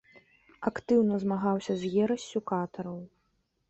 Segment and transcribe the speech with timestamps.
[0.69, 2.99] Актыўна змагаўся з ерассю катараў.